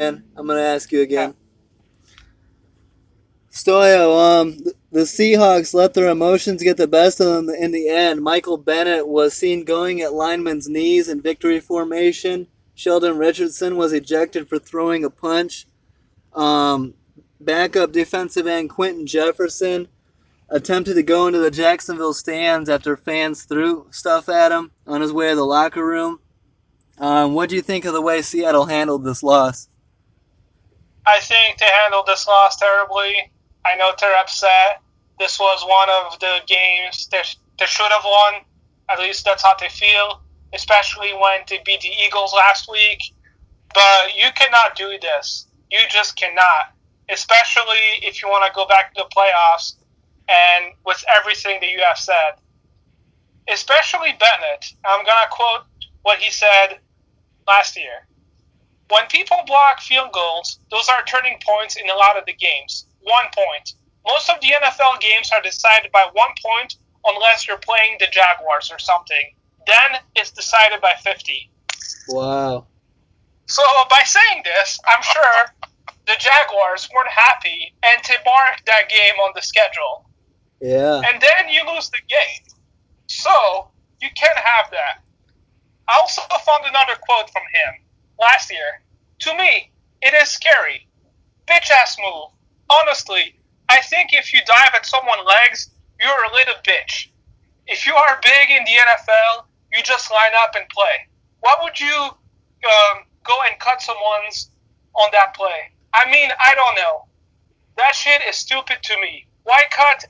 [0.00, 1.34] I'm gonna ask you again.
[3.52, 4.56] Stoyo, um,
[4.92, 8.22] the Seahawks let their emotions get the best of them in the end.
[8.22, 12.46] Michael Bennett was seen going at linemen's knees in victory formation.
[12.74, 15.66] Sheldon Richardson was ejected for throwing a punch.
[16.32, 16.94] Um,
[17.40, 19.88] backup defensive end Quinton Jefferson
[20.48, 25.12] attempted to go into the Jacksonville stands after fans threw stuff at him on his
[25.12, 26.20] way to the locker room.
[26.98, 29.69] Um, what do you think of the way Seattle handled this loss?
[31.06, 33.32] I think they handled this loss terribly.
[33.64, 34.82] I know they're upset.
[35.18, 37.22] This was one of the games they,
[37.58, 38.42] they should have won.
[38.90, 43.02] At least that's how they feel, especially when they beat the Eagles last week.
[43.74, 45.46] But you cannot do this.
[45.70, 46.74] You just cannot,
[47.08, 49.74] especially if you want to go back to the playoffs
[50.28, 52.40] and with everything that you have said.
[53.48, 54.74] Especially Bennett.
[54.84, 55.62] I'm going to quote
[56.02, 56.78] what he said
[57.46, 58.06] last year.
[58.90, 62.86] When people block field goals, those are turning points in a lot of the games.
[63.00, 63.74] One point.
[64.06, 68.70] Most of the NFL games are decided by one point unless you're playing the Jaguars
[68.72, 69.34] or something.
[69.66, 71.50] Then it's decided by 50.
[72.08, 72.66] Wow.
[73.46, 75.70] So by saying this, I'm sure
[76.06, 80.06] the Jaguars weren't happy and they marked that game on the schedule.
[80.60, 80.96] Yeah.
[80.96, 82.56] And then you lose the game.
[83.06, 83.68] So
[84.00, 85.02] you can't have that.
[85.88, 87.82] I also found another quote from him
[88.20, 88.82] last year.
[89.20, 90.86] To me, it is scary.
[91.46, 92.30] Bitch ass move.
[92.70, 93.34] Honestly,
[93.68, 97.08] I think if you dive at someone's legs, you're a little bitch.
[97.66, 101.08] If you are big in the NFL, you just line up and play.
[101.40, 104.50] Why would you um, go and cut someone's
[104.94, 105.72] on that play?
[105.94, 107.06] I mean, I don't know.
[107.76, 109.26] That shit is stupid to me.
[109.44, 110.04] Why cut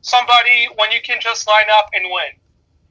[0.00, 2.32] somebody when you can just line up and win?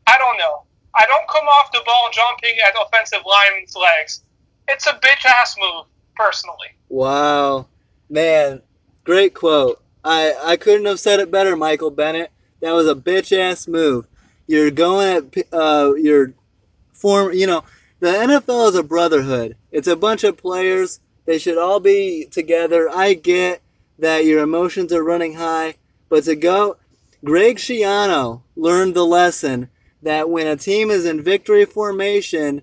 [0.07, 0.63] I don't know.
[0.95, 4.23] I don't come off the ball jumping at offensive line's legs.
[4.67, 5.85] It's a bitch ass move,
[6.15, 6.67] personally.
[6.89, 7.67] Wow.
[8.09, 8.61] Man,
[9.03, 9.81] great quote.
[10.03, 12.31] I, I couldn't have said it better, Michael Bennett.
[12.61, 14.07] That was a bitch ass move.
[14.47, 16.33] You're going at uh, your
[16.93, 17.33] form.
[17.33, 17.63] You know,
[17.99, 19.55] the NFL is a brotherhood.
[19.71, 20.99] It's a bunch of players.
[21.25, 22.89] They should all be together.
[22.89, 23.61] I get
[23.99, 25.75] that your emotions are running high,
[26.09, 26.77] but to go,
[27.23, 29.69] Greg Schiano learned the lesson
[30.03, 32.61] that when a team is in victory formation,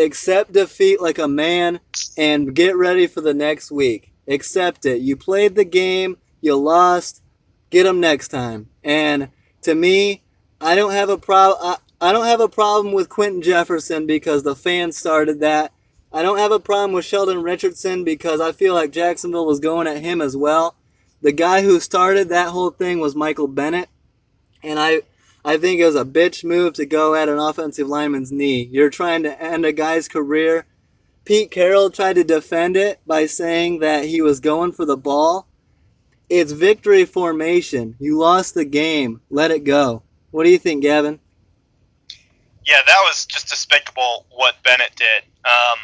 [0.00, 1.80] accept defeat like a man
[2.16, 4.12] and get ready for the next week.
[4.28, 5.00] Accept it.
[5.00, 7.22] You played the game, you lost,
[7.70, 8.68] get them next time.
[8.84, 9.28] And
[9.62, 10.22] to me,
[10.60, 11.76] I don't have a problem.
[12.00, 15.72] I don't have a problem with Quinton Jefferson because the fans started that.
[16.12, 19.86] I don't have a problem with Sheldon Richardson because I feel like Jacksonville was going
[19.86, 20.74] at him as well.
[21.22, 23.88] The guy who started that whole thing was Michael Bennett,
[24.62, 25.02] and I
[25.44, 28.68] I think it was a bitch move to go at an offensive lineman's knee.
[28.70, 30.66] You're trying to end a guy's career.
[31.24, 35.46] Pete Carroll tried to defend it by saying that he was going for the ball.
[36.28, 37.96] It's victory formation.
[37.98, 39.20] You lost the game.
[39.30, 40.02] Let it go.
[40.30, 41.18] What do you think, Gavin?
[42.64, 45.24] Yeah, that was just despicable what Bennett did.
[45.44, 45.78] Um,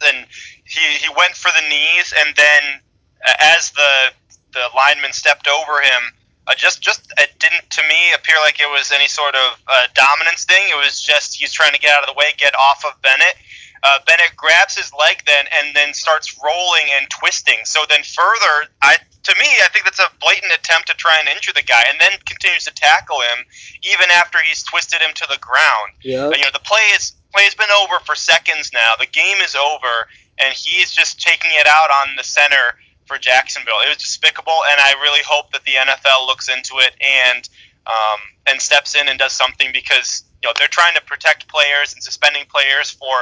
[0.00, 0.26] then
[0.64, 2.80] he, he went for the knees, and then
[3.26, 4.12] uh, as the
[4.52, 6.02] the lineman stepped over him,
[6.46, 9.86] uh, just just it didn't to me appear like it was any sort of uh,
[9.94, 10.62] dominance thing.
[10.70, 13.34] It was just he's trying to get out of the way, get off of Bennett.
[13.82, 17.58] Uh, Bennett grabs his leg then and then starts rolling and twisting.
[17.64, 18.96] So then further, I
[19.26, 22.00] to me, I think that's a blatant attempt to try and injure the guy, and
[22.00, 23.44] then continues to tackle him
[23.82, 25.98] even after he's twisted him to the ground.
[26.02, 26.26] Yeah.
[26.26, 28.94] Uh, you know, the play is play's been over for seconds now.
[28.98, 30.06] The game is over,
[30.38, 33.80] and he's just taking it out on the center for Jacksonville.
[33.84, 37.48] It was despicable, and I really hope that the NFL looks into it and
[37.86, 41.92] um, and steps in and does something because you know they're trying to protect players
[41.92, 43.14] and suspending players for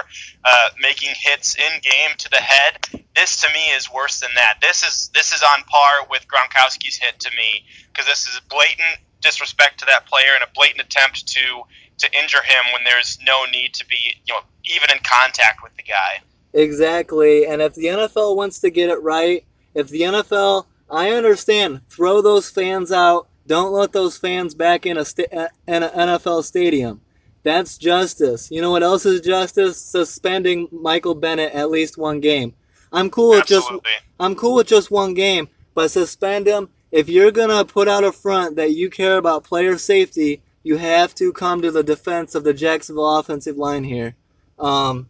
[0.45, 3.05] uh, making hits in game to the head.
[3.15, 4.59] This to me is worse than that.
[4.61, 8.99] This is this is on par with Gronkowski's hit to me because this is blatant
[9.21, 11.63] disrespect to that player and a blatant attempt to
[11.99, 15.77] to injure him when there's no need to be you know even in contact with
[15.77, 16.21] the guy.
[16.55, 21.81] Exactly, and if the NFL wants to get it right, if the NFL, I understand,
[21.91, 23.29] throw those fans out.
[23.47, 27.01] Don't let those fans back in a sta- in an NFL stadium.
[27.43, 28.51] That's justice.
[28.51, 29.79] You know what else is justice?
[29.79, 32.55] Suspending Michael Bennett at least one game.
[32.91, 33.81] I'm cool with Absolutely.
[33.81, 36.69] just I'm cool with just one game, but suspend him.
[36.91, 41.15] If you're gonna put out a front that you care about player safety, you have
[41.17, 44.15] to come to the defense of the Jacksonville offensive line here.
[44.59, 45.09] Um,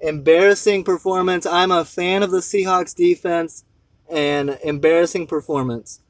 [0.00, 1.46] embarrassing performance.
[1.46, 3.64] I'm a fan of the Seahawks defense
[4.12, 6.00] and embarrassing performance.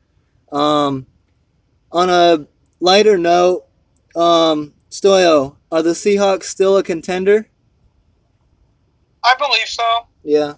[0.50, 1.06] Um,
[1.92, 2.46] on a
[2.80, 3.64] lighter note,
[4.16, 7.48] um, Stoyo, are the Seahawks still a contender?
[9.24, 10.06] I believe so.
[10.24, 10.54] Yeah.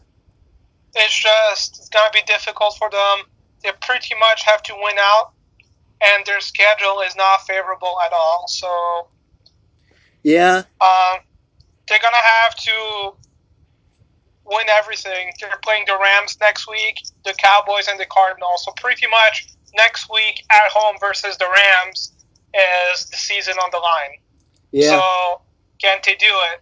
[0.96, 3.26] It's just it's gonna be difficult for them.
[3.62, 5.32] They pretty much have to win out,
[6.02, 8.44] and their schedule is not favorable at all.
[8.48, 9.08] So
[10.22, 11.18] Yeah, um,
[11.88, 13.14] they're gonna have to
[14.46, 15.32] win everything.
[15.40, 18.64] They're playing the Rams next week, the Cowboys, and the Cardinals.
[18.64, 22.12] So pretty much next week at home versus the Rams
[22.54, 24.18] is the season on the line.
[24.70, 24.90] yeah.
[24.90, 25.42] So
[25.80, 26.60] can't they do it?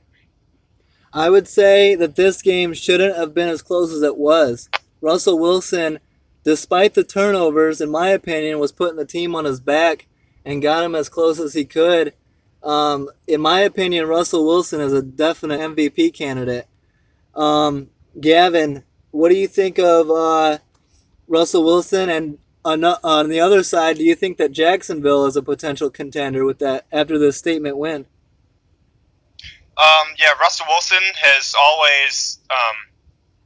[1.12, 4.68] I would say that this game shouldn't have been as close as it was.
[5.02, 5.98] Russell Wilson,
[6.44, 10.06] despite the turnovers, in my opinion, was putting the team on his back
[10.44, 12.14] and got him as close as he could.
[12.62, 16.66] Um, in my opinion, Russell Wilson is a definite MVP candidate.
[17.34, 17.88] Um,
[18.20, 20.58] Gavin, what do you think of uh,
[21.28, 22.10] Russell Wilson?
[22.10, 26.44] And on, on the other side, do you think that Jacksonville is a potential contender
[26.44, 28.06] with that after this statement win?
[29.76, 32.76] Um, yeah, Russell Wilson has always, um,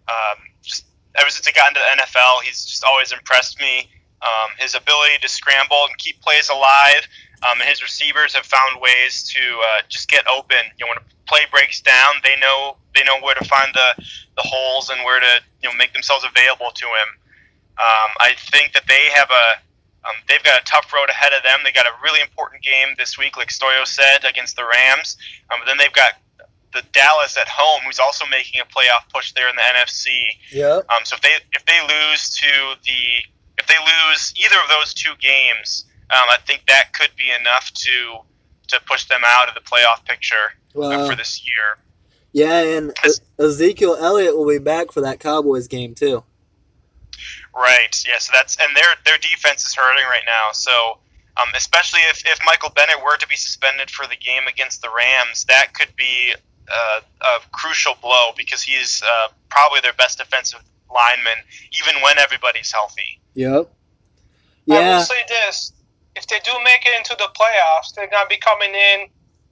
[0.09, 3.89] um, just ever since he got into the NFL, he's just always impressed me.
[4.27, 7.07] Um, his ability to scramble and keep plays alive,
[7.47, 10.59] um, and his receivers have found ways to uh, just get open.
[10.79, 14.03] You know, when a play breaks down, they know they know where to find the,
[14.37, 17.09] the holes and where to you know make themselves available to him.
[17.79, 19.47] Um, I think that they have a
[20.09, 21.61] um, they've got a tough road ahead of them.
[21.65, 25.17] They got a really important game this week, like Stoyo said, against the Rams.
[25.51, 26.15] Um, but then they've got
[26.73, 30.07] the Dallas at home, who's also making a playoff push there in the NFC.
[30.53, 30.87] Yep.
[30.91, 33.27] Um, so if they if they lose to the
[33.59, 37.73] if they lose either of those two games, um, I think that could be enough
[37.73, 38.19] to
[38.69, 41.79] to push them out of the playoff picture uh, for this year.
[42.33, 42.93] Yeah, and
[43.39, 46.23] Ezekiel Elliott will be back for that Cowboys game too.
[47.55, 48.05] Right.
[48.07, 48.19] Yeah.
[48.19, 50.53] So that's and their their defense is hurting right now.
[50.53, 50.99] So
[51.37, 54.89] um, especially if, if Michael Bennett were to be suspended for the game against the
[54.97, 56.35] Rams, that could be
[56.69, 61.39] uh, a crucial blow because he's uh, probably their best defensive lineman,
[61.81, 63.21] even when everybody's healthy.
[63.35, 63.73] Yep.
[64.67, 64.77] Yeah.
[64.77, 65.73] I will say this:
[66.15, 69.09] if they do make it into the playoffs, they're gonna be coming in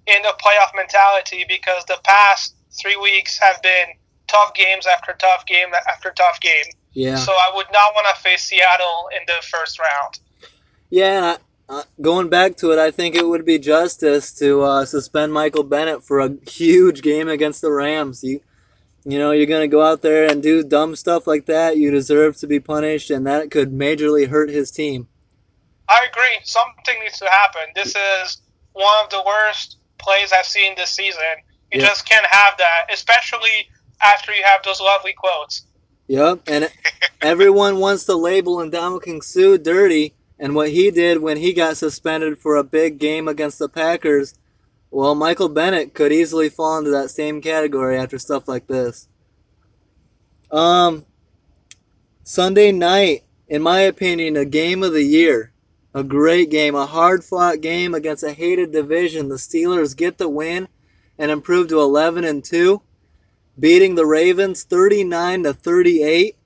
[0.07, 3.87] in the playoff mentality because the past three weeks have been
[4.27, 6.65] tough games after tough game after tough game.
[6.93, 7.17] Yeah.
[7.17, 10.19] So I would not want to face Seattle in the first round.
[10.91, 11.39] Yeah,
[11.69, 15.65] uh, going back to it, I think it would be justice to uh, suspend Michael
[15.65, 18.23] Bennett for a huge game against the Rams.
[18.23, 18.41] You,
[19.05, 21.77] you know, you're gonna go out there and do dumb stuff like that.
[21.79, 25.09] You deserve to be punished, and that could majorly hurt his team.
[25.89, 26.39] I agree.
[26.45, 27.63] Something needs to happen.
[27.75, 28.39] This is
[28.73, 31.23] one of the worst plays I've seen this season.
[31.73, 31.89] You Yeah.
[31.89, 33.69] just can't have that, especially
[34.03, 35.63] after you have those lovely quotes.
[36.09, 36.71] Yep, and
[37.23, 42.39] everyone wants to label Ndamukong Suh dirty, and what he did when he got suspended
[42.39, 44.35] for a big game against the Packers.
[44.95, 49.09] Well, Michael Bennett could easily fall into that same category after stuff like this.
[50.53, 51.05] Um,
[52.23, 55.53] Sunday night, in my opinion, a game of the year.
[55.95, 59.29] A great game, a hard fought game against a hated division.
[59.29, 60.69] The Steelers get the win
[61.19, 62.81] and improve to 11 and 2,
[63.59, 66.37] beating the Ravens 39 to 38.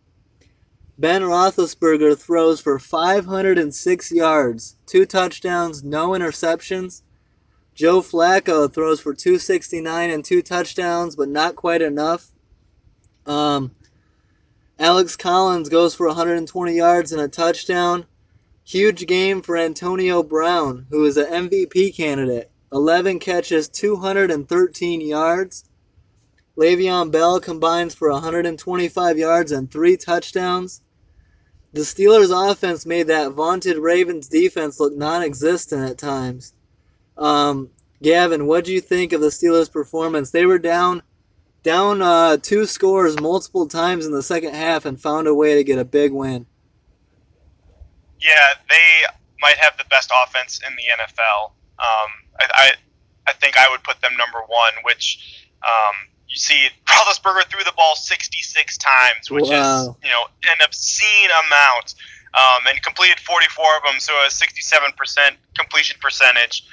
[0.96, 7.02] Ben Roethlisberger throws for 506 yards, two touchdowns, no interceptions.
[7.78, 12.28] Joe Flacco throws for 269 and two touchdowns, but not quite enough.
[13.24, 13.70] Um,
[14.80, 18.04] Alex Collins goes for 120 yards and a touchdown.
[18.64, 22.50] Huge game for Antonio Brown, who is an MVP candidate.
[22.72, 25.64] 11 catches, 213 yards.
[26.56, 30.82] Le'Veon Bell combines for 125 yards and three touchdowns.
[31.74, 36.54] The Steelers' offense made that vaunted Ravens defense look non-existent at times.
[37.18, 37.70] Um,
[38.02, 40.30] Gavin, what do you think of the Steelers' performance?
[40.30, 41.02] They were down,
[41.62, 45.64] down uh, two scores multiple times in the second half and found a way to
[45.64, 46.46] get a big win.
[48.20, 49.06] Yeah, they
[49.40, 51.50] might have the best offense in the NFL.
[51.78, 52.70] Um, I, I,
[53.28, 55.94] I think I would put them number one, which um,
[56.28, 59.90] you see Roethlisberger threw the ball 66 times, which Wow.
[59.90, 61.94] is you know an obscene amount,
[62.34, 66.64] um, and completed 44 of them, so a 67% completion percentage.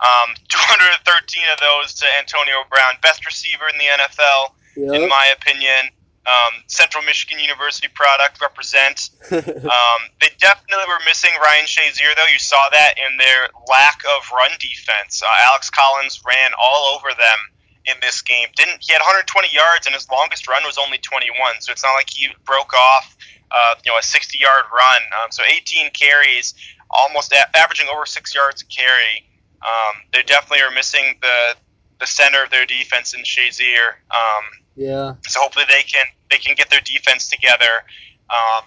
[0.00, 4.52] Um, 213 of those to Antonio Brown, best receiver in the NFL,
[4.94, 5.90] in my opinion.
[6.26, 9.10] Um, Central Michigan University product represent.
[9.30, 12.26] Um, they definitely were missing Ryan Shazier, though.
[12.32, 15.22] You saw that in their lack of run defense.
[15.22, 17.38] Uh, Alex Collins ran all over them
[17.86, 18.48] in this game.
[18.56, 21.60] Didn't he had 120 yards, and his longest run was only 21.
[21.60, 23.16] So it's not like he broke off,
[23.50, 25.00] uh, you know, a 60-yard run.
[25.22, 26.54] Um, so 18 carries,
[26.90, 29.24] almost a- averaging over six yards a carry.
[29.64, 31.56] Um, they definitely are missing the
[32.00, 33.94] the center of their defense in Shazier.
[34.10, 34.44] Um,
[34.76, 35.14] yeah.
[35.26, 37.84] so hopefully they can they can get their defense together
[38.30, 38.64] um,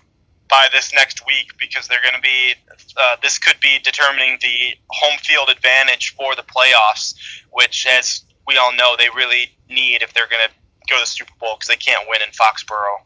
[0.50, 2.54] by this next week because they're going to be.
[2.96, 7.16] Uh, this could be determining the home field advantage for the playoffs,
[7.52, 10.54] which, as we all know, they really need if they're going to
[10.90, 13.04] go to the Super Bowl because they can't win in Foxborough.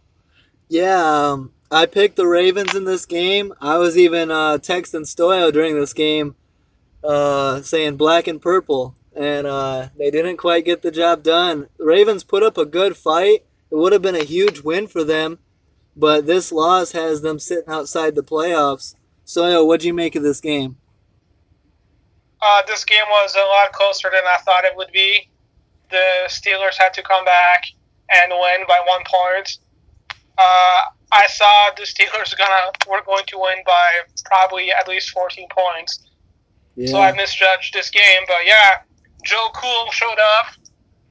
[0.69, 3.53] Yeah, um, I picked the Ravens in this game.
[3.59, 6.35] I was even uh, texting Stoyo during this game,
[7.03, 11.67] uh, saying black and purple, and uh, they didn't quite get the job done.
[11.77, 13.45] Ravens put up a good fight.
[13.71, 15.39] It would have been a huge win for them,
[15.95, 18.95] but this loss has them sitting outside the playoffs.
[19.25, 20.77] Stoyo, what'd you make of this game?
[22.41, 25.29] Uh, this game was a lot closer than I thought it would be.
[25.89, 27.65] The Steelers had to come back
[28.09, 29.57] and win by one point.
[30.37, 30.81] Uh,
[31.11, 35.99] I saw the Steelers gonna were going to win by probably at least 14 points.
[36.75, 36.87] Yeah.
[36.87, 38.81] So I misjudged this game, but yeah,
[39.23, 40.47] Joe Cool showed up.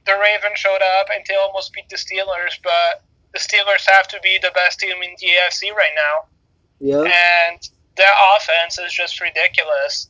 [0.05, 3.03] The Ravens showed up and they almost beat the Steelers, but
[3.33, 6.25] the Steelers have to be the best team in the AFC right now.
[6.79, 7.03] yeah.
[7.03, 10.09] And their offense is just ridiculous.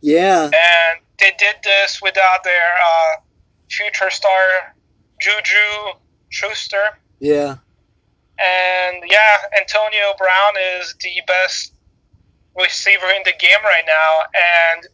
[0.00, 0.44] Yeah.
[0.44, 3.20] And they did this without their uh,
[3.68, 4.74] future star,
[5.20, 6.98] Juju Schuster.
[7.18, 7.56] Yeah.
[8.38, 11.74] And yeah, Antonio Brown is the best
[12.60, 14.86] receiver in the game right now and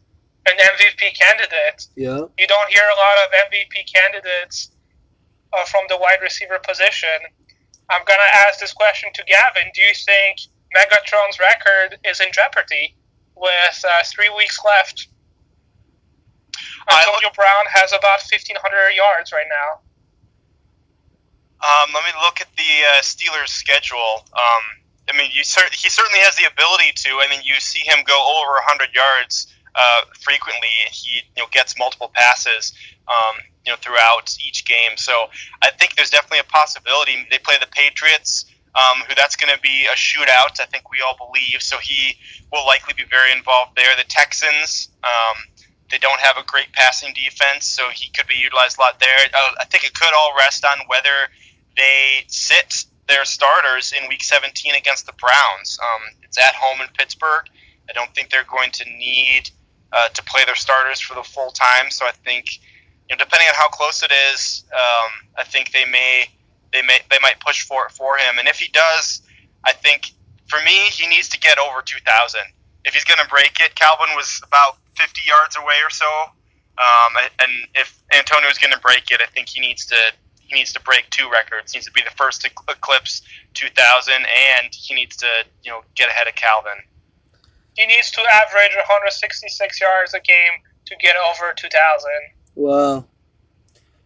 [0.46, 1.86] an MVP candidate.
[1.96, 2.26] Yeah.
[2.38, 4.70] You don't hear a lot of MVP candidates
[5.52, 7.18] uh, from the wide receiver position.
[7.90, 9.70] I'm going to ask this question to Gavin.
[9.74, 10.38] Do you think
[10.74, 12.94] Megatron's record is in jeopardy
[13.36, 15.08] with uh, three weeks left?
[16.88, 19.82] I Antonio Brown has about 1,500 yards right now.
[21.58, 24.24] Um, let me look at the uh, Steelers' schedule.
[24.32, 27.20] Um, I mean, you cer- he certainly has the ability to.
[27.22, 30.68] I mean, you see him go over 100 yards uh, frequently.
[30.90, 32.72] He you know gets multiple passes
[33.08, 34.96] um, you know throughout each game.
[34.96, 35.26] So
[35.62, 37.26] I think there's definitely a possibility.
[37.30, 40.60] They play the Patriots, um, who that's going to be a shootout.
[40.60, 41.62] I think we all believe.
[41.62, 42.16] So he
[42.52, 43.94] will likely be very involved there.
[43.96, 44.88] The Texans.
[45.04, 48.98] Um, they don't have a great passing defense, so he could be utilized a lot
[48.98, 49.16] there.
[49.32, 51.30] Uh, I think it could all rest on whether
[51.76, 55.78] they sit their starters in Week 17 against the Browns.
[55.82, 57.46] Um, it's at home in Pittsburgh.
[57.88, 59.50] I don't think they're going to need
[59.92, 61.90] uh, to play their starters for the full time.
[61.90, 62.56] So I think,
[63.08, 66.26] you know, depending on how close it is, um, I think they may
[66.72, 68.38] they may they might push for it for him.
[68.38, 69.22] And if he does,
[69.64, 70.12] I think
[70.48, 72.40] for me he needs to get over 2,000.
[72.84, 76.06] If he's going to break it, Calvin was about 50 yards away or so.
[76.78, 79.96] Um, and if Antonio is going to break it, I think he needs to
[80.46, 81.72] he needs to break two records.
[81.72, 83.22] He needs to be the first to eclipse
[83.54, 85.26] 2,000, and he needs to
[85.62, 86.78] you know get ahead of Calvin.
[87.76, 92.10] He needs to average 166 yards a game to get over 2,000.
[92.54, 93.06] Well,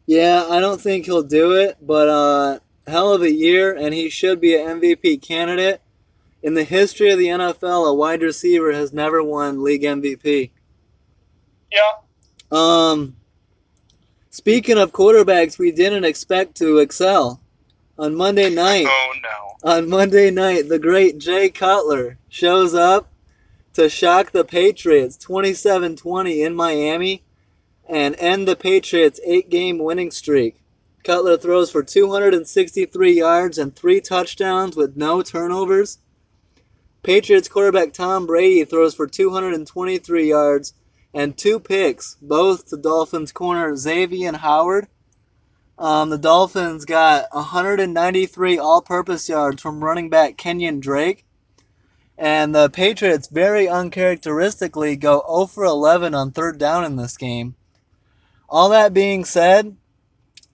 [0.07, 4.11] yeah, I don't think he'll do it, but uh, hell of a year, and he
[4.11, 5.81] should be an MVP candidate.
[6.43, 10.51] In the history of the NFL, a wide receiver has never won league MVP.
[11.71, 11.81] Yeah.
[12.51, 13.15] Um,
[14.31, 17.41] speaking of quarterbacks, we didn't expect to excel.
[17.99, 19.71] On Monday night, Oh no!
[19.71, 23.13] on Monday night, the great Jay Cutler shows up
[23.75, 27.23] to shock the Patriots 27-20 in Miami
[27.89, 30.63] and end the Patriots' eight-game winning streak.
[31.05, 35.99] Cutler throws for 263 yards and three touchdowns with no turnovers.
[37.03, 40.75] Patriots quarterback Tom Brady throws for 223 yards
[41.13, 44.87] and two picks, both to Dolphins corner Xavien Howard.
[45.79, 51.25] Um, the Dolphins got 193 all-purpose yards from running back Kenyan Drake.
[52.19, 57.57] And the Patriots very uncharacteristically go 0 for 11 on third down in this game.
[58.47, 59.75] All that being said,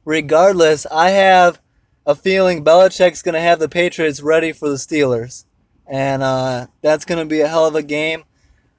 [0.04, 1.60] regardless, I have
[2.06, 5.44] a feeling Belichick's going to have the Patriots ready for the Steelers.
[5.88, 8.22] And uh, that's going to be a hell of a game.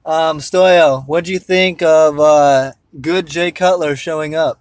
[0.08, 4.58] Um, Stoyo, what do you think of uh, good Jay Cutler showing up?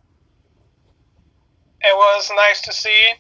[1.80, 3.12] It was nice to see.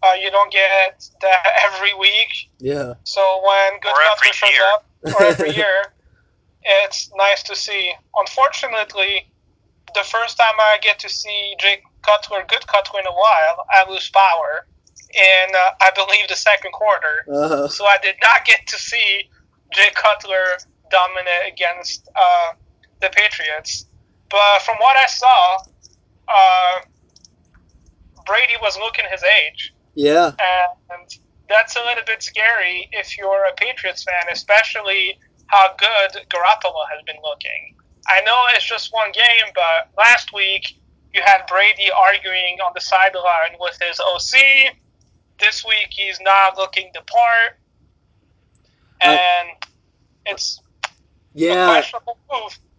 [0.00, 2.28] Uh, you don't get that every week.
[2.60, 2.94] Yeah.
[3.02, 4.62] So when good Or every Cutler shows year.
[4.72, 4.86] up,
[5.20, 5.82] or every year,
[6.62, 7.92] it's nice to see.
[8.14, 9.28] Unfortunately,
[9.96, 13.90] the first time I get to see Jay Cutler, good Cutler in a while, I
[13.90, 14.68] lose power
[15.12, 17.24] in, uh, I believe, the second quarter.
[17.32, 19.22] Uh, So I did not get to see
[19.74, 20.58] Jay Cutler
[20.90, 22.52] dominate against uh,
[23.00, 23.86] the Patriots.
[24.30, 25.58] But from what I saw,
[26.28, 26.80] uh,
[28.26, 29.74] Brady was looking his age.
[29.94, 30.32] yeah.
[30.90, 31.18] And
[31.48, 37.02] that's a little bit scary if you're a Patriots fan, especially how good Garoppolo has
[37.06, 37.74] been looking.
[38.06, 40.78] I know it's just one game, but last week
[41.14, 44.74] you had Brady arguing on the sideline with his OC,
[45.38, 47.58] this week he's not looking the part,
[49.00, 49.48] and
[50.26, 50.60] it's
[51.38, 51.82] Yeah.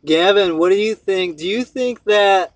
[0.05, 1.37] Gavin, what do you think?
[1.37, 2.53] Do you think that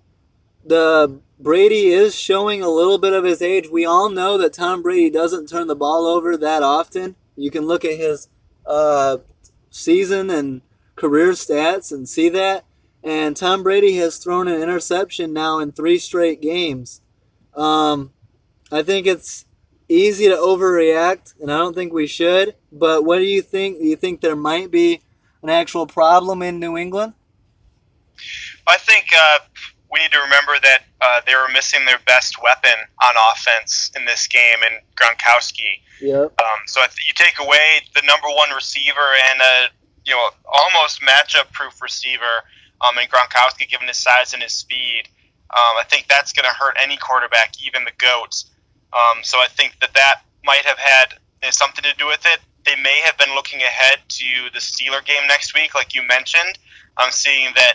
[0.64, 3.68] the Brady is showing a little bit of his age?
[3.70, 7.16] We all know that Tom Brady doesn't turn the ball over that often.
[7.36, 8.28] You can look at his
[8.66, 9.18] uh,
[9.70, 10.62] season and
[10.96, 12.64] career stats and see that.
[13.02, 17.02] And Tom Brady has thrown an interception now in three straight games.
[17.54, 18.12] Um,
[18.72, 19.44] I think it's
[19.88, 22.54] easy to overreact, and I don't think we should.
[22.72, 23.78] But what do you think?
[23.78, 25.02] Do you think there might be
[25.44, 27.12] an actual problem in New England?
[28.66, 29.38] I think uh,
[29.92, 32.72] we need to remember that uh, they were missing their best weapon
[33.02, 35.84] on offense in this game, in Gronkowski.
[36.00, 36.40] Yep.
[36.40, 39.54] Um, so you take away the number one receiver and a
[40.04, 42.42] you know almost matchup-proof receiver,
[42.80, 45.04] um, and Gronkowski, given his size and his speed,
[45.50, 48.50] um, I think that's going to hurt any quarterback, even the goats.
[48.92, 51.14] Um, so I think that that might have had
[51.50, 52.40] something to do with it.
[52.64, 56.58] They may have been looking ahead to the Steeler game next week, like you mentioned.
[56.96, 57.74] I'm seeing that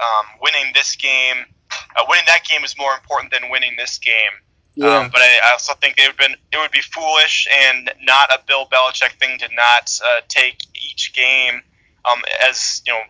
[0.00, 4.12] um, winning this game, uh, winning that game is more important than winning this game.
[4.76, 4.98] Yeah.
[4.98, 8.30] Um, but I I also think it would been it would be foolish and not
[8.32, 11.62] a Bill Belichick thing to not uh, take each game
[12.04, 13.00] um, as you know,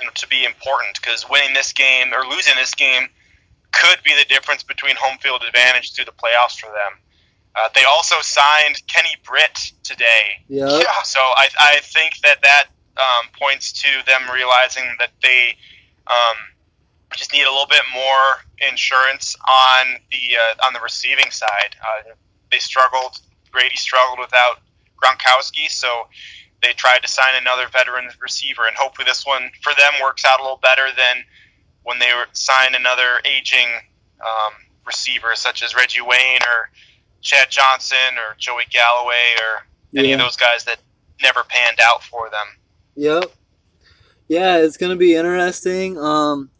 [0.00, 3.08] you know to be important because winning this game or losing this game
[3.72, 6.98] could be the difference between home field advantage through the playoffs for them.
[7.56, 10.82] Uh, they also signed Kenny Britt today, Yep.
[10.84, 11.02] Yeah.
[11.02, 12.66] so I, I think that that
[12.96, 15.56] um, points to them realizing that they
[16.06, 16.36] um,
[17.16, 21.76] just need a little bit more insurance on the uh, on the receiving side.
[21.82, 22.12] Uh,
[22.52, 23.18] they struggled.
[23.52, 24.60] Brady struggled without
[25.02, 26.06] Gronkowski, so
[26.62, 30.38] they tried to sign another veteran receiver, and hopefully this one for them works out
[30.38, 31.24] a little better than
[31.82, 33.66] when they were sign another aging
[34.20, 34.52] um,
[34.86, 36.70] receiver such as Reggie Wayne or
[37.20, 39.66] Chad Johnson or Joey Galloway or
[39.98, 40.78] any of those guys that
[41.22, 42.46] never panned out for them.
[42.96, 43.32] Yep.
[44.28, 45.98] Yeah, it's gonna be interesting.
[45.98, 46.50] Um,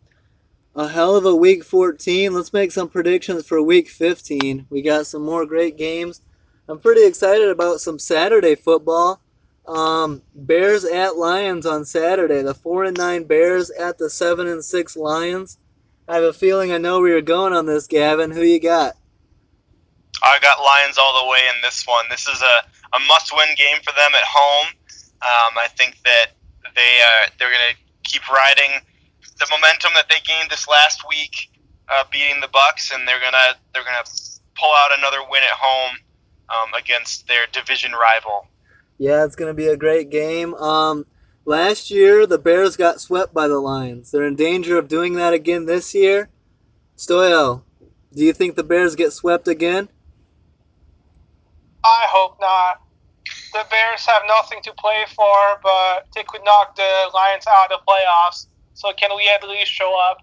[0.75, 2.33] a hell of a week 14.
[2.33, 4.67] Let's make some predictions for week 15.
[4.71, 6.21] We got some more great games.
[6.69, 9.21] I'm pretty excited about some Saturday football.
[9.67, 12.43] Um, Bears at Lions on Saturday.
[12.43, 15.59] The four and nine Bears at the seven and six Lions.
[16.09, 18.31] I have a feeling I know where you're going on this, Gavin.
[18.31, 18.97] Who you got?
[20.23, 22.05] I got Lions all the way in this one.
[22.11, 22.57] This is a,
[22.97, 24.69] a must-win game for them at home.
[25.23, 26.37] Um, I think that
[26.75, 28.81] they uh, they're going to keep riding
[29.39, 31.51] the momentum that they gained this last week,
[31.89, 34.05] uh, beating the Bucks, and they're gonna they're gonna
[34.57, 35.97] pull out another win at home
[36.51, 38.47] um, against their division rival.
[38.99, 40.55] Yeah, it's going to be a great game.
[40.55, 41.07] Um,
[41.47, 44.11] last year, the Bears got swept by the Lions.
[44.11, 46.29] They're in danger of doing that again this year.
[46.99, 47.63] Stoyo,
[48.15, 49.89] do you think the Bears get swept again?
[51.85, 52.77] I hope not.
[53.53, 57.79] The Bears have nothing to play for, but they could knock the Lions out of
[57.79, 58.47] the playoffs.
[58.75, 60.19] So can we at least show up?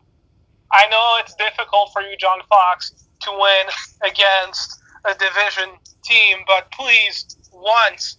[0.71, 2.91] I know it's difficult for you, John Fox,
[3.21, 3.65] to win
[4.03, 8.17] against a division team, but please, once,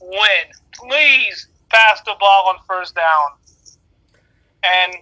[0.00, 0.46] win.
[0.74, 3.28] Please pass the ball on first down.
[4.64, 4.94] And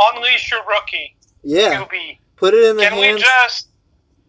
[0.00, 2.18] unleash your rookie, Yeah, QB.
[2.36, 3.68] put it in the Can we just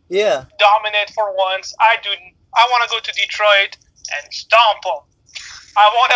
[0.09, 1.73] Yeah, dominate for once?
[1.79, 2.09] I do.
[2.55, 3.77] I want to go to Detroit
[4.15, 5.07] and stomp them.
[5.77, 6.11] I want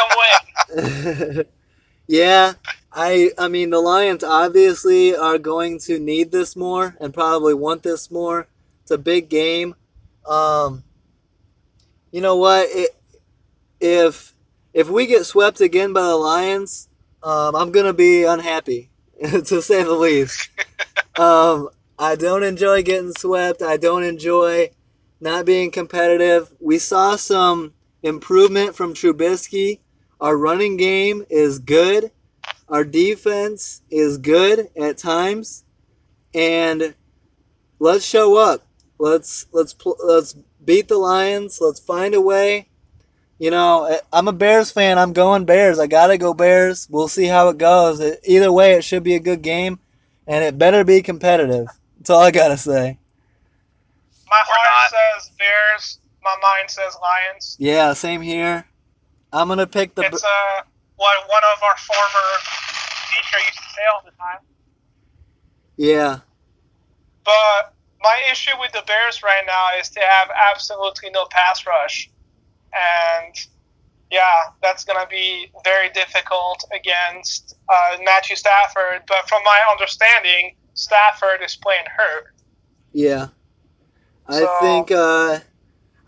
[0.75, 1.45] to win.
[2.07, 2.53] yeah.
[2.93, 7.83] I I mean the Lions obviously are going to need this more and probably want
[7.83, 8.47] this more.
[8.81, 9.75] It's a big game.
[10.27, 10.83] Um,
[12.11, 12.67] you know what?
[12.69, 12.91] It,
[13.79, 14.33] if
[14.73, 16.89] if we get swept again by the Lions,
[17.23, 18.89] um, I'm gonna be unhappy
[19.21, 20.49] to say the least.
[21.17, 23.61] Um, I don't enjoy getting swept.
[23.61, 24.69] I don't enjoy
[25.21, 26.51] not being competitive.
[26.60, 29.79] We saw some improvement from Trubisky.
[30.19, 32.12] Our running game is good.
[32.67, 35.63] Our defense is good at times,
[36.34, 36.95] and
[37.79, 38.65] let's show up.
[38.97, 41.60] Let's let's let's beat the Lions.
[41.60, 42.69] Let's find a way.
[43.39, 44.99] You know, I'm a Bears fan.
[44.99, 45.79] I'm going Bears.
[45.79, 46.88] I gotta go Bears.
[46.89, 47.99] We'll see how it goes.
[48.23, 49.79] Either way, it should be a good game,
[50.27, 51.67] and it better be competitive.
[51.97, 52.99] That's all I gotta say.
[54.31, 55.99] My Or heart says Bears.
[56.23, 57.57] My mind says Lions.
[57.59, 58.65] Yeah, same here.
[59.33, 60.03] I'm gonna pick the.
[60.05, 60.63] It's uh
[60.97, 62.29] what one of our former
[63.13, 64.39] teacher used to say all the time.
[65.77, 66.19] Yeah,
[67.25, 72.11] But my issue with the Bears right now is they have absolutely no pass rush,
[72.73, 73.35] and
[74.11, 79.03] yeah, that's gonna be very difficult against uh, Matthew Stafford.
[79.07, 82.25] But from my understanding, Stafford is playing hurt.
[82.93, 83.27] yeah.
[84.27, 84.91] I So- think.
[84.91, 85.39] Uh,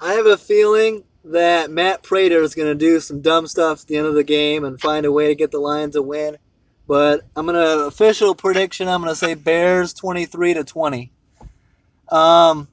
[0.02, 3.88] I have a feeling that Matt Prater is going to do some dumb stuff at
[3.88, 6.38] the end of the game and find a way to get the Lions a win.
[6.86, 8.90] But I'm going to official prediction.
[8.90, 11.12] I'm going to say Bears 23 to 20.
[12.10, 12.68] Um,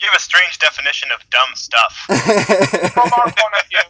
[0.00, 1.96] You have a strange definition of dumb stuff.
[2.06, 3.80] From our point of view,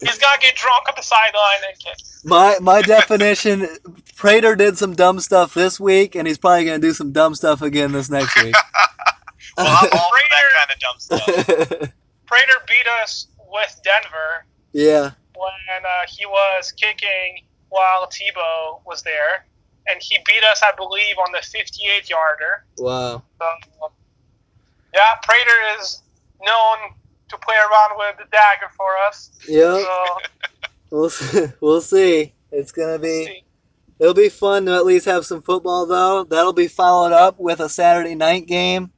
[0.00, 1.94] he's got to get drunk at the sideline and kick.
[2.24, 3.68] my my definition.
[4.16, 7.36] Prater did some dumb stuff this week, and he's probably going to do some dumb
[7.36, 8.54] stuff again this next week.
[9.58, 11.90] Well, I'm all for that kind of dumb stuff.
[12.26, 15.10] Prater beat us with Denver yeah.
[15.34, 19.46] when uh, he was kicking while Tebow was there,
[19.88, 22.64] and he beat us, I believe, on the 58 yarder.
[22.78, 23.22] Wow.
[23.38, 23.90] So,
[24.94, 26.02] yeah, Prater is
[26.42, 26.92] known
[27.28, 29.30] to play around with the dagger for us.
[29.48, 29.80] Yeah.
[29.82, 30.06] So,
[30.90, 31.46] We'll see.
[31.60, 32.34] we'll see.
[32.50, 33.26] It's gonna be.
[33.26, 33.44] see.
[33.98, 36.24] It'll be fun to at least have some football though.
[36.24, 38.92] That'll be followed up with a Saturday night game,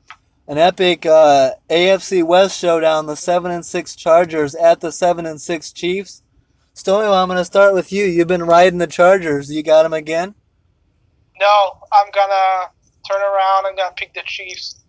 [0.50, 3.06] an epic uh, AFC West showdown.
[3.06, 6.22] The seven and six Chargers at the seven and six Chiefs.
[6.74, 8.04] Stoyo, I'm gonna start with you.
[8.04, 9.48] You've been riding the Chargers.
[9.48, 10.34] You got them again.
[11.38, 12.70] no, I'm gonna
[13.08, 14.80] turn around I'm gonna pick the Chiefs.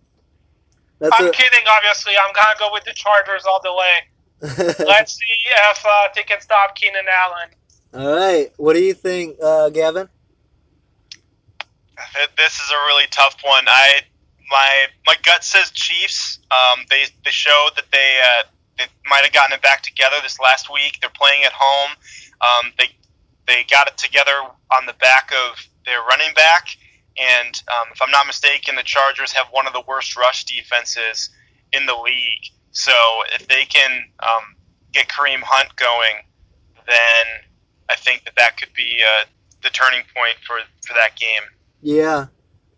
[0.98, 2.14] That's I'm a, kidding, obviously.
[2.16, 4.84] I'm gonna go with the Chargers all the way.
[4.84, 5.24] Let's see
[5.70, 7.48] if uh, they can stop Keenan Allen.
[7.94, 8.52] All right.
[8.56, 10.08] What do you think, uh, Gavin?
[12.36, 13.64] This is a really tough one.
[13.68, 14.00] I
[14.52, 14.70] my
[15.06, 16.38] my gut says Chiefs.
[16.50, 18.44] Um, they they showed that they uh,
[18.78, 20.98] they might have gotten it back together this last week.
[21.00, 21.90] They're playing at home.
[22.40, 22.90] Um, they
[23.48, 24.32] they got it together
[24.78, 26.68] on the back of their running back.
[27.18, 31.30] And um, if I'm not mistaken, the Chargers have one of the worst rush defenses
[31.72, 32.46] in the league.
[32.70, 32.92] So
[33.34, 34.56] if they can um,
[34.92, 36.24] get Kareem Hunt going,
[36.86, 37.26] then
[37.90, 39.26] I think that that could be uh,
[39.62, 41.42] the turning point for, for that game.
[41.82, 42.26] Yeah,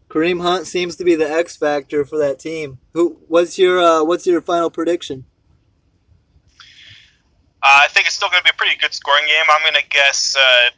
[0.09, 2.79] Kareem Hunt seems to be the X factor for that team.
[2.93, 3.19] Who?
[3.29, 5.25] What's your uh, What's your final prediction?
[7.63, 9.47] Uh, I think it's still going to be a pretty good scoring game.
[9.51, 10.71] I'm going to guess uh,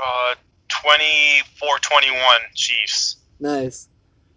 [0.00, 0.34] uh,
[0.68, 2.12] 24-21
[2.54, 3.16] Chiefs.
[3.40, 3.88] Nice.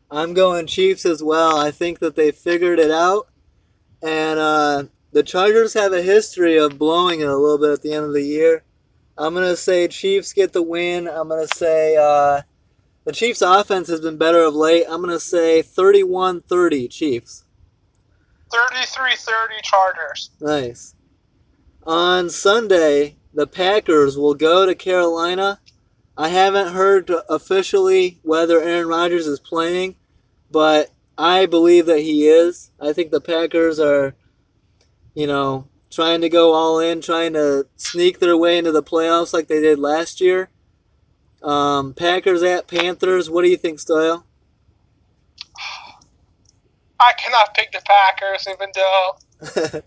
[0.09, 1.57] I'm going Chiefs as well.
[1.57, 3.27] I think that they figured it out,
[4.01, 7.93] and uh, the Chargers have a history of blowing it a little bit at the
[7.93, 8.63] end of the year.
[9.17, 11.07] I'm gonna say Chiefs get the win.
[11.07, 12.41] I'm gonna say uh,
[13.05, 14.85] the Chiefs' offense has been better of late.
[14.87, 17.43] I'm gonna say 31-30 Chiefs.
[18.51, 20.29] 33-30 Chargers.
[20.39, 20.95] Nice.
[21.85, 25.59] On Sunday, the Packers will go to Carolina.
[26.15, 29.95] I haven't heard officially whether Aaron Rodgers is playing,
[30.51, 32.71] but I believe that he is.
[32.79, 34.15] I think the Packers are,
[35.15, 39.33] you know, trying to go all in, trying to sneak their way into the playoffs
[39.33, 40.49] like they did last year.
[41.43, 43.29] Um, Packers at Panthers.
[43.29, 44.25] What do you think, Style?
[46.99, 49.17] I cannot pick the Packers, even though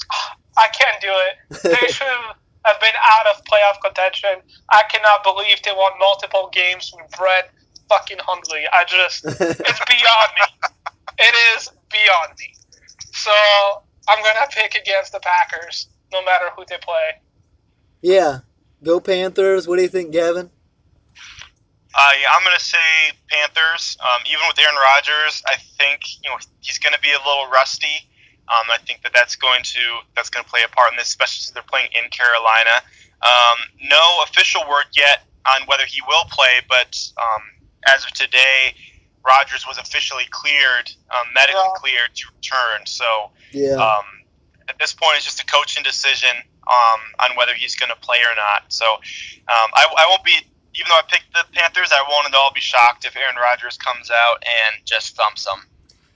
[0.59, 1.63] I can't do it.
[1.63, 4.43] They should have been out of playoff contention.
[4.71, 7.51] I cannot believe they won multiple games with Brett
[7.89, 8.65] fucking Hundley.
[8.73, 10.69] I just, it's beyond me.
[11.19, 12.53] It is beyond me.
[13.13, 13.33] So
[14.09, 17.21] I'm gonna pick against the Packers, no matter who they play.
[18.03, 18.41] yeah,
[18.83, 19.67] go Panthers.
[19.67, 20.51] What do you think, Gavin?
[21.97, 23.97] Uh, yeah, I'm going to say Panthers.
[24.05, 27.49] Um, even with Aaron Rodgers, I think you know he's going to be a little
[27.49, 28.05] rusty.
[28.53, 29.81] Um, I think that that's going to
[30.15, 32.85] that's going to play a part in this, especially since they're playing in Carolina.
[33.25, 37.43] Um, no official word yet on whether he will play, but um,
[37.89, 38.77] as of today,
[39.27, 41.81] Rodgers was officially cleared, um, medically Yeah.
[41.81, 42.87] cleared to return.
[42.87, 43.81] So Yeah.
[43.81, 44.05] um,
[44.69, 48.19] at this point, it's just a coaching decision um, on whether he's going to play
[48.19, 48.65] or not.
[48.69, 50.39] So um, I, I won't be,
[50.79, 53.79] even though I picked the Panthers, I won't at all be shocked if Aaron Rodgers
[53.79, 55.61] comes out and just thumps them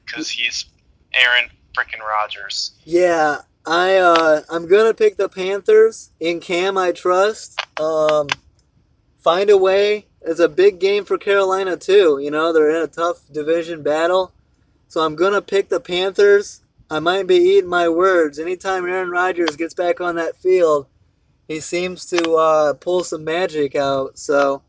[0.05, 0.67] because he's
[1.15, 2.73] Aaron freaking Rodgers.
[2.85, 6.11] Yeah, I uh, I'm gonna pick the Panthers.
[6.21, 7.61] In Cam, I trust.
[7.81, 8.29] Um,
[9.21, 10.07] find a way.
[10.23, 12.19] It's a big game for Carolina too.
[12.23, 14.33] You know they're in a tough division battle,
[14.89, 16.61] so I'm gonna pick the Panthers.
[16.91, 18.39] I might be eating my words.
[18.39, 20.87] Anytime Aaron Rodgers gets back on that field,
[21.51, 24.17] he seems to uh, pull some magic out.
[24.17, 24.63] So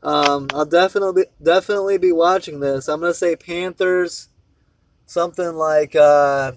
[0.00, 2.86] um, I'll definitely definitely be watching this.
[2.86, 4.28] I'm gonna say Panthers,
[5.06, 5.96] something like.
[5.96, 6.52] Uh,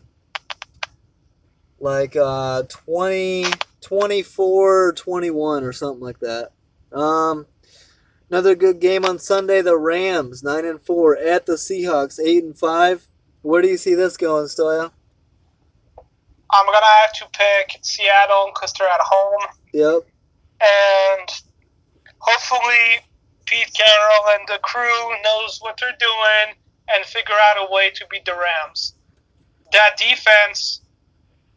[1.80, 3.46] like uh 20
[3.82, 6.50] 24 21 or something like that
[6.92, 7.46] um
[8.32, 12.58] another good game on sunday the rams 9 and 4 at the seahawks 8 and
[12.58, 13.08] 5
[13.44, 14.92] where do you see this going Stoyo
[16.52, 20.04] I'm gonna have to pick Seattle because they're at home, yep
[20.62, 21.30] and
[22.20, 23.02] hopefully
[23.48, 26.56] Pete Carroll and the crew knows what they're doing
[26.94, 28.94] and figure out a way to beat the Rams.
[29.74, 30.82] that defense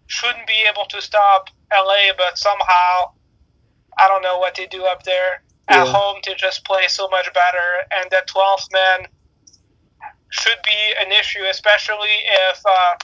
[0.07, 3.13] shouldn't be able to stop LA, but somehow
[3.99, 5.93] I don't know what they do up there at Yeah.
[5.93, 9.09] home to just play so much better, and that 12th man
[10.31, 12.11] should be an issue, especially
[12.51, 12.95] if uh,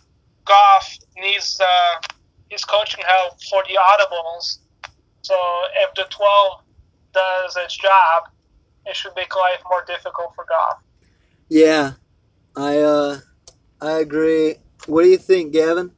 [0.47, 2.01] Goff needs uh,
[2.49, 4.59] his coaching help for the audibles.
[5.23, 5.35] So
[5.83, 6.63] if the 12
[7.13, 8.25] does its job,
[8.87, 10.79] it should make life more difficult for Goff.
[11.49, 11.93] Yeah,
[12.57, 13.19] I uh,
[13.81, 14.57] I agree.
[14.87, 15.91] What do you think, Gavin?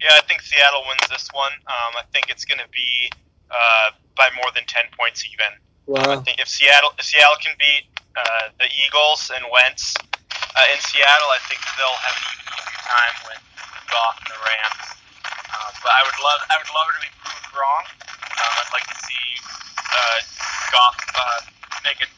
[0.00, 1.52] Yeah, I think Seattle wins this one.
[1.66, 3.10] Um, I think it's going to be
[3.50, 5.46] uh, by more than ten points even.
[5.98, 6.20] Um, I Wow.
[6.22, 7.84] think if Seattle if Seattle can beat
[8.16, 9.94] uh, the Eagles and Wentz
[10.56, 13.42] uh, in Seattle, I think they'll have an even easier time with
[13.88, 14.86] Goff and the Rams.
[15.24, 17.84] Uh, but I would love I would love it to be proved wrong.
[18.36, 19.26] Um, I'd like to see
[19.92, 20.18] uh,
[20.72, 21.40] Goff uh,
[21.84, 22.08] make a,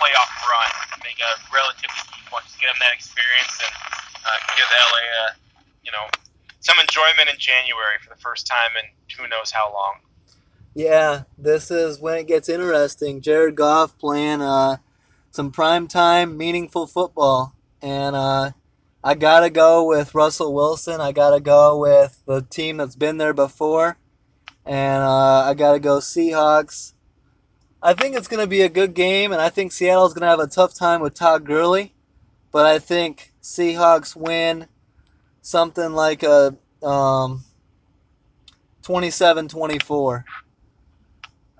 [0.00, 0.70] playoff run,
[1.04, 3.72] make a relatively deep one, just get him that experience and
[4.26, 5.26] uh, give LA a
[5.84, 6.04] you know
[6.60, 8.84] some enjoyment in January for the first time in
[9.16, 10.00] who knows how long.
[10.74, 13.20] Yeah, this is when it gets interesting.
[13.20, 14.78] Jared Goff playing uh,
[15.30, 18.50] some prime time, meaningful football, and uh,
[19.04, 21.02] I gotta go with Russell Wilson.
[21.02, 23.98] I gotta go with the team that's been there before,
[24.64, 26.94] and uh, I gotta go Seahawks.
[27.82, 30.46] I think it's gonna be a good game, and I think Seattle's gonna have a
[30.46, 31.92] tough time with Todd Gurley,
[32.52, 34.66] but I think Seahawks win
[35.42, 37.44] something like a um,
[38.82, 40.24] 27-24.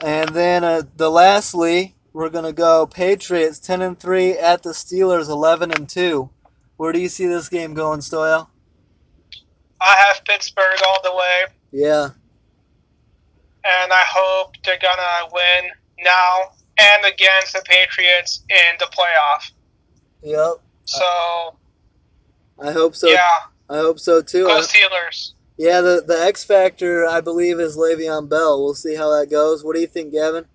[0.03, 5.29] And then uh, the lastly, we're gonna go Patriots ten and three at the Steelers
[5.29, 6.31] eleven and two.
[6.79, 8.47] Where do you see this game going, Stoyo?
[9.81, 12.05] I have Pittsburgh all the way, Yeah,
[13.65, 15.71] and I hope they're gonna win
[16.03, 19.51] now and against the Patriots in the playoff.
[20.23, 20.61] yep.
[20.87, 21.57] So
[22.63, 23.09] I hope so.
[23.09, 23.19] yeah,
[23.69, 24.45] I hope so too.
[24.47, 25.33] go Steelers.
[25.57, 28.63] yeah, the the X factor I believe is Le'Veon Bell.
[28.63, 29.65] We'll see how that goes.
[29.65, 30.47] What do you think, Gavin?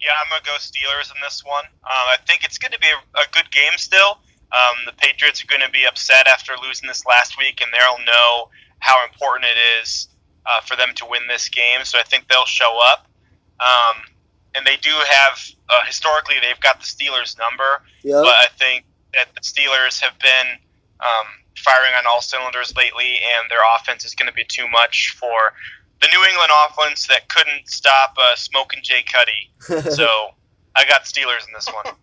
[0.00, 1.64] Yeah, I'm gonna go Steelers in this one.
[1.64, 4.18] Um, I think it's going to be a, a good game still.
[4.52, 8.04] Um, the Patriots are going to be upset after losing this last week, and they'll
[8.06, 10.08] know how important it is
[10.46, 11.84] uh, for them to win this game.
[11.84, 13.06] So I think they'll show up.
[13.60, 14.02] Um,
[14.54, 18.22] and they do have uh, historically they've got the Steelers number, Yep.
[18.24, 18.84] but I think
[19.14, 20.58] that the Steelers have been
[21.00, 25.14] um, firing on all cylinders lately, and their offense is going to be too much
[25.18, 25.52] for
[26.00, 29.90] the New England offense that couldn't stop uh, smoking Jay Cuddy.
[29.90, 30.06] So
[30.76, 31.94] I got Steelers in this one.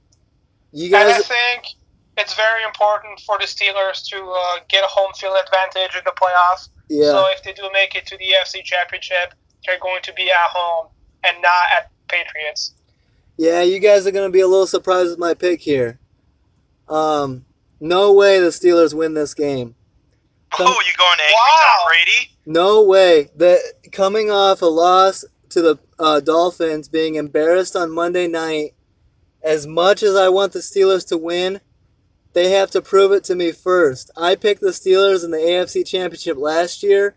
[0.71, 1.63] you And I guys, think
[2.17, 6.11] it's very important for the Steelers to uh, get a home field advantage in the
[6.11, 6.69] playoffs.
[6.89, 9.33] yeah, So if they do make it to the AFC Championship,
[9.65, 10.87] they're going to be at home
[11.23, 12.73] and not at Patriots.
[13.37, 15.99] yeah, you guys are gonna be a little surprised with my pick here.
[16.87, 17.45] Um,
[17.79, 19.75] no way the Steelers win this game.
[20.51, 21.77] Come- oh, you going angry Wow.
[21.77, 22.31] Tom Brady?
[22.45, 23.29] No way.
[23.35, 23.59] The
[23.91, 28.73] coming off a loss to the uh, Dolphins, being embarrassed on Monday night.
[29.43, 31.61] As much as I want the Steelers to win,
[32.33, 34.11] they have to prove it to me first.
[34.17, 37.15] I picked the Steelers in the AFC Championship last year.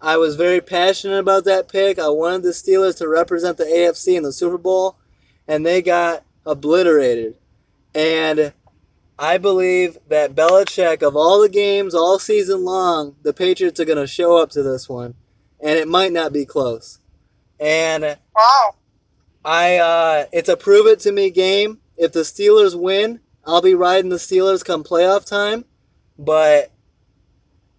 [0.00, 1.98] I was very passionate about that pick.
[1.98, 4.96] I wanted the Steelers to represent the AFC in the Super Bowl,
[5.46, 7.36] and they got obliterated.
[7.94, 8.52] And
[9.18, 13.98] I believe that Belichick, of all the games all season long, the Patriots are going
[13.98, 15.14] to show up to this one,
[15.60, 17.00] and it might not be close.
[17.58, 18.74] And Wow.
[19.44, 21.80] I, uh, it's a prove it to me game.
[21.96, 25.64] If the Steelers win, I'll be riding the Steelers come playoff time,
[26.18, 26.70] but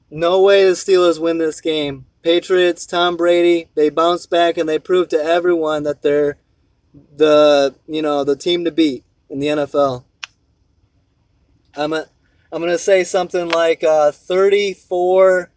[0.09, 2.05] no way the Steelers win this game.
[2.21, 6.37] Patriots, Tom Brady, they bounce back and they prove to everyone that they're
[7.15, 10.03] the you know the team to beat in the NFL.
[11.75, 12.05] I'm a,
[12.51, 15.51] I'm gonna say something like uh, 34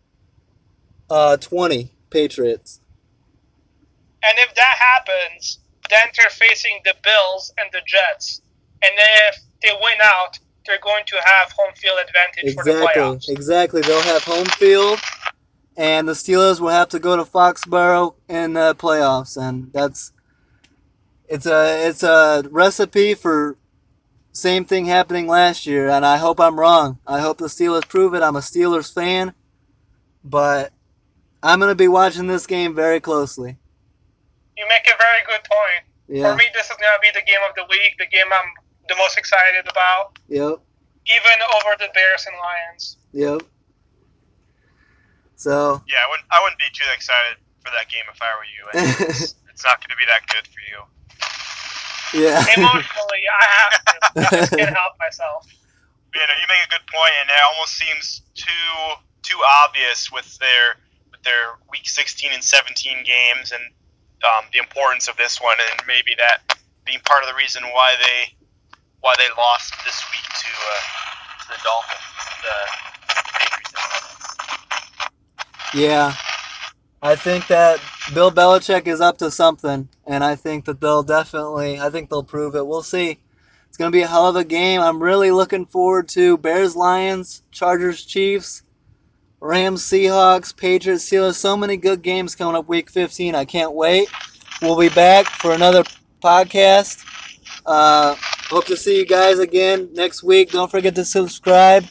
[1.11, 2.81] uh, 20 Patriots.
[4.25, 8.43] And if that happens, then they're facing the Bills and the Jets.
[8.85, 8.93] And
[9.31, 13.29] if they win out, they're going to have home field advantage for the Exactly, playoffs.
[13.29, 13.83] exactly.
[13.83, 15.01] They'll have home field,
[15.77, 20.13] and the Steelers will have to go to Foxborough in the playoffs, and that's
[21.29, 23.59] it's a it's a recipe for
[24.33, 25.89] same thing happening last year.
[25.91, 26.99] And I hope I'm wrong.
[27.07, 28.23] I hope the Steelers prove it.
[28.23, 29.33] I'm a Steelers fan,
[30.25, 30.73] but
[31.43, 33.57] I'm gonna be watching this game very closely.
[34.57, 35.83] You make a very good point.
[36.09, 36.33] Yeah.
[36.33, 38.51] For me, this is going to be the game of the week, the game I'm
[38.89, 40.61] the most excited about, Yep.
[41.09, 42.97] even over the Bears and Lions.
[43.13, 43.43] Yep.
[45.37, 46.29] So Yeah, I wouldn't.
[46.31, 48.63] I wouldn't be too excited for that game if I were you.
[49.09, 50.79] It's, it's not going to be that good for you.
[52.15, 52.45] Yeah.
[52.57, 53.95] Emotionally, I have to.
[54.17, 55.47] I can't help myself.
[56.15, 60.39] you know, you make a good point, and it almost seems too too obvious with
[60.39, 60.77] their
[61.11, 63.63] with their week 16 and 17 games, and
[64.25, 67.95] um, the importance of this one, and maybe that being part of the reason why
[67.99, 68.35] they
[69.01, 70.83] why they lost this week to uh,
[71.43, 72.07] to the Dolphins,
[72.43, 72.57] the
[73.39, 73.73] Patriots.
[75.75, 76.15] Yeah.
[77.03, 77.81] I think that
[78.15, 82.23] Bill Belichick is up to something, and I think that they'll definitely, I think they'll
[82.23, 82.67] prove it.
[82.67, 83.19] We'll see.
[83.69, 84.81] It's going to be a hell of a game.
[84.81, 88.65] I'm really looking forward to Bears Lions, Chargers Chiefs,
[89.41, 91.37] Rams Seahawks, Patriots Steelers.
[91.37, 93.35] So many good games coming up week 15.
[93.35, 94.09] I can't wait.
[94.61, 95.85] We'll be back for another
[96.23, 97.05] podcast.
[97.65, 98.15] Uh,
[98.51, 100.51] hope to see you guys again next week.
[100.51, 101.87] Don't forget to subscribe,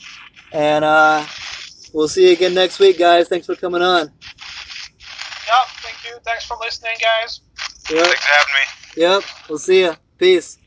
[0.51, 1.25] and uh,
[1.93, 3.27] we'll see you again next week, guys.
[3.27, 4.11] Thanks for coming on.
[5.51, 6.19] Yep, thank you.
[6.23, 7.41] Thanks for listening, guys.
[7.89, 8.05] Yep.
[8.05, 9.01] Thanks for having me.
[9.01, 9.23] Yep.
[9.49, 9.95] We'll see you.
[10.17, 10.60] Peace.